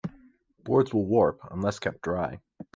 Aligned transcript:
Boards 0.63 0.91
will 0.95 1.05
warp 1.05 1.39
unless 1.51 1.77
kept 1.77 2.01
dry. 2.01 2.39